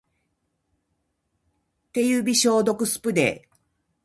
[1.91, 3.51] 手指消毒スプレー